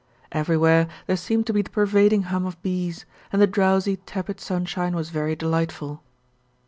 Everywhere 0.31 0.87
there 1.05 1.15
seemed 1.15 1.45
to 1.45 1.53
be 1.53 1.61
the 1.61 1.69
pervading 1.69 2.23
hum 2.23 2.47
of 2.47 2.59
bees, 2.63 3.05
and 3.31 3.39
the 3.39 3.45
drowsy, 3.45 3.97
tepid 3.97 4.39
sunshine 4.39 4.95
was 4.95 5.11
very 5.11 5.35
delightful. 5.35 6.01